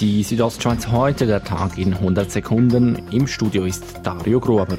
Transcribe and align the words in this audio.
Die 0.00 0.22
Südostschweiz 0.22 0.88
heute, 0.88 1.26
der 1.26 1.42
Tag 1.42 1.78
in 1.78 1.94
100 1.94 2.30
Sekunden. 2.30 2.96
Im 3.12 3.26
Studio 3.26 3.64
ist 3.64 3.82
Dario 4.02 4.40
Gruber. 4.40 4.76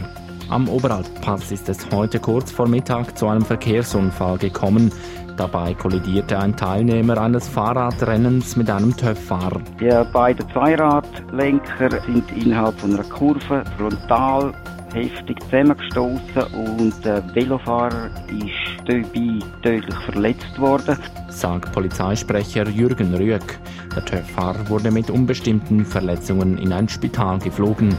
Am 0.47 0.69
Oberalppass 0.69 1.51
ist 1.51 1.67
es 1.69 1.89
heute 1.91 2.19
kurz 2.19 2.51
vor 2.51 2.67
Mittag 2.67 3.17
zu 3.17 3.27
einem 3.27 3.41
Verkehrsunfall 3.41 4.37
gekommen. 4.37 4.91
Dabei 5.35 5.73
kollidierte 5.73 6.37
ein 6.37 6.55
Teilnehmer 6.55 7.17
eines 7.17 7.47
Fahrradrennens 7.47 8.55
mit 8.57 8.69
einem 8.69 8.95
TÜV-Fahrer. 8.95 9.61
Die 9.79 10.11
beiden 10.13 10.47
Zweiradlenker 10.51 11.99
sind 12.05 12.31
innerhalb 12.33 12.83
einer 12.83 13.03
Kurve 13.03 13.63
frontal 13.75 14.53
heftig 14.93 15.39
zusammengestoßen 15.45 16.43
und 16.53 16.93
der 17.03 17.23
Velofahrer 17.33 18.11
ist 18.29 18.76
dabei 18.87 19.39
tödlich 19.61 19.95
verletzt 19.95 20.59
worden. 20.59 20.97
Sagt 21.29 21.73
Polizeisprecher 21.73 22.67
Jürgen 22.69 23.13
Rüegg. 23.13 23.59
Der 23.95 24.05
TÜV-Fahrer 24.05 24.69
wurde 24.69 24.91
mit 24.91 25.09
unbestimmten 25.09 25.85
Verletzungen 25.85 26.57
in 26.57 26.71
ein 26.71 26.87
Spital 26.87 27.39
geflogen. 27.39 27.95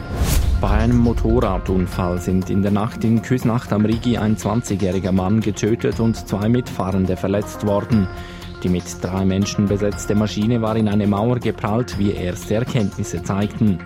Bei 0.61 0.71
einem 0.71 0.99
Motorradunfall 0.99 2.19
sind 2.19 2.51
in 2.51 2.63
der 2.63 2.73
Nacht 2.73 3.05
in 3.05 3.23
Küsnacht 3.23 3.73
am 3.73 3.85
Rigi 3.85 4.17
ein 4.17 4.37
20-jähriger 4.37 5.13
Mann 5.13 5.41
getötet 5.41 6.01
und 6.01 6.17
zwei 6.17 6.49
Mitfahrende 6.49 7.17
verletzt 7.17 7.67
worden. 7.67 8.09
Die 8.65 8.69
mit 8.69 8.85
drei 9.01 9.25
Menschen 9.25 9.67
besetzte 9.67 10.17
Maschine 10.17 10.61
war 10.61 10.75
in 10.75 10.89
eine 10.89 11.07
Mauer 11.07 11.39
geprallt, 11.39 11.97
wie 11.99 12.11
erste 12.11 12.57
Erkenntnisse 12.57 13.23
zeigten. 13.23 13.79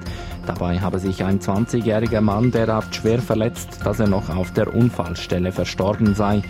Dabei 0.46 0.80
habe 0.80 0.98
sich 0.98 1.22
ein 1.24 1.40
20-jähriger 1.40 2.22
Mann 2.22 2.50
derart 2.50 2.94
schwer 2.94 3.20
verletzt, 3.20 3.80
dass 3.84 4.00
er 4.00 4.08
noch 4.08 4.34
auf 4.34 4.52
der 4.52 4.74
Unfallstelle 4.74 5.52
verstorben 5.52 6.14
sei. 6.14 6.42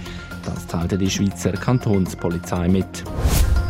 Das 0.44 0.66
teilte 0.66 0.98
die 0.98 1.10
Schweizer 1.10 1.52
Kantonspolizei 1.52 2.68
mit. 2.68 3.04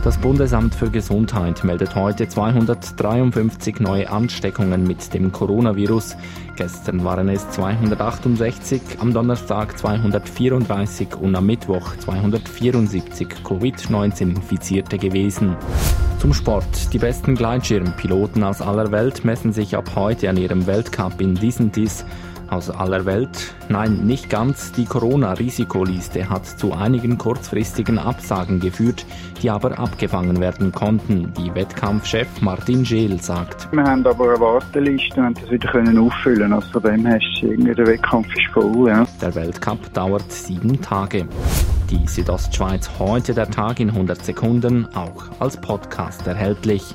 Das 0.05 0.19
Bundesamt 0.19 0.75
für 0.75 0.91
Gesundheit 0.91 1.63
meldet 1.63 1.95
heute 1.95 2.27
253 2.27 3.79
neue 3.79 4.11
Ansteckungen 4.11 4.85
mit 4.85 5.15
dem 5.15 5.31
Coronavirus. 5.31 6.17
Gestern 6.57 7.05
waren 7.05 7.29
es 7.29 7.49
268, 7.51 8.81
am 8.99 9.13
Donnerstag 9.13 9.79
234 9.79 11.15
und 11.15 11.37
am 11.37 11.47
Mittwoch 11.47 11.97
274 11.99 13.29
Covid-19-Infizierte 13.45 14.99
gewesen. 14.99 15.57
Zum 16.19 16.35
Sport. 16.35 16.93
Die 16.93 16.99
besten 16.99 17.37
Gleitschirmpiloten 17.37 18.43
aus 18.43 18.61
aller 18.61 18.91
Welt 18.91 19.25
messen 19.25 19.53
sich 19.53 19.77
ab 19.77 19.93
heute 19.95 20.31
an 20.31 20.37
ihrem 20.37 20.67
Weltcup 20.67 21.21
in 21.21 21.37
Disentis 21.37 22.05
aus 22.53 22.71
aller 22.71 23.07
Welt? 23.07 23.55
Nein, 23.69 24.05
nicht 24.05 24.29
ganz. 24.29 24.73
Die 24.73 24.85
Corona-Risikoliste 24.85 26.29
hat 26.29 26.47
zu 26.47 26.73
einigen 26.73 27.19
kurzfristigen 27.19 27.99
Absagen 27.99 28.61
geführt, 28.61 29.07
die 29.43 29.51
aber 29.51 29.79
abgefangen 29.79 30.41
werden 30.41 30.71
konnten. 30.71 31.33
Die 31.39 31.55
Wettkampfchef 31.55 32.43
Martin 32.43 32.85
Scheel 32.85 33.21
sagt. 33.21 33.69
Wir 33.73 33.85
haben 33.85 34.07
aber 34.07 34.31
eine 34.31 34.41
Warteliste 34.41 35.21
und 35.21 35.41
das 35.41 35.51
wieder 35.51 35.71
können 35.71 35.99
auffüllen. 35.99 36.53
Also 36.53 36.69
von 36.73 36.83
dem 36.83 37.07
hast 37.07 37.41
du 37.41 37.47
irgendwie 37.47 37.75
der 37.75 37.87
Wettkampf 37.87 38.29
ist 38.37 38.53
voll. 38.53 38.89
Ja. 38.89 39.07
Der 39.21 39.35
Weltcup 39.35 39.93
dauert 39.95 40.31
sieben 40.31 40.81
Tage. 40.81 41.27
Die 41.91 42.07
Südostschweiz 42.07 42.91
heute 42.99 43.35
der 43.35 43.51
Tag 43.51 43.81
in 43.81 43.91
100 43.91 44.25
Sekunden, 44.25 44.87
auch 44.95 45.25
als 45.41 45.57
Podcast 45.57 46.27
erhältlich. 46.27 46.95